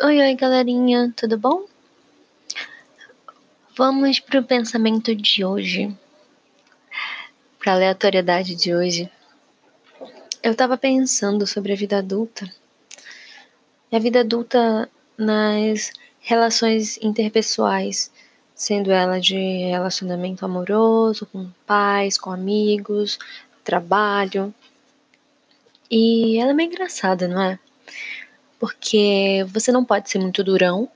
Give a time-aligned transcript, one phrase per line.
[0.00, 1.64] Oi, oi, galerinha, tudo bom?
[3.76, 5.92] Vamos pro pensamento de hoje,
[7.58, 9.10] pra aleatoriedade de hoje.
[10.40, 12.48] Eu tava pensando sobre a vida adulta.
[13.90, 18.12] E a vida adulta nas relações interpessoais,
[18.54, 19.34] sendo ela de
[19.68, 23.18] relacionamento amoroso, com pais, com amigos,
[23.64, 24.54] trabalho.
[25.90, 27.58] E ela é meio engraçada, não é?
[28.58, 30.88] Porque você não pode ser muito durão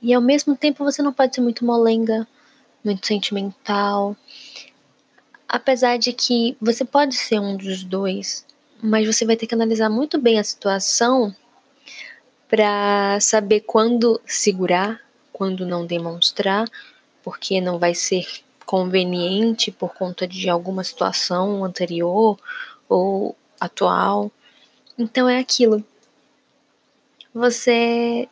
[0.00, 2.26] e ao mesmo tempo você não pode ser muito molenga,
[2.84, 4.16] muito sentimental.
[5.48, 8.44] Apesar de que você pode ser um dos dois,
[8.82, 11.34] mas você vai ter que analisar muito bem a situação
[12.48, 15.00] para saber quando segurar,
[15.32, 16.68] quando não demonstrar,
[17.22, 18.26] porque não vai ser
[18.66, 22.38] conveniente por conta de alguma situação anterior
[22.88, 24.30] ou atual.
[24.98, 25.84] Então é aquilo
[27.34, 28.28] você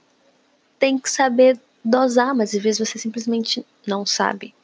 [0.78, 4.54] tem que saber dosar, mas às vezes você simplesmente não sabe.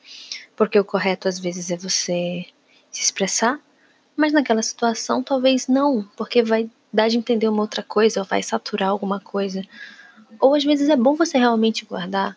[0.54, 2.46] Porque o correto às vezes é você
[2.90, 3.60] se expressar,
[4.16, 8.42] mas naquela situação talvez não, porque vai dar de entender uma outra coisa, ou vai
[8.42, 9.62] saturar alguma coisa.
[10.40, 12.36] Ou às vezes é bom você realmente guardar,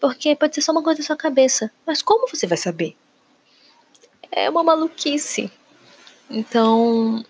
[0.00, 2.96] porque pode ser só uma coisa na sua cabeça, mas como você vai saber?
[4.32, 5.50] É uma maluquice.
[6.28, 7.24] Então,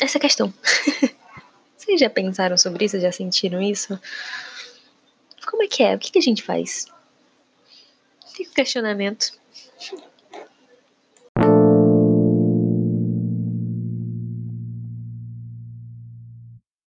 [0.00, 0.52] essa questão.
[1.76, 3.00] Vocês já pensaram sobre isso?
[3.00, 3.98] Já sentiram isso?
[5.46, 5.94] Como é que é?
[5.94, 6.86] O que, que a gente faz?
[8.34, 9.32] Fica o questionamento.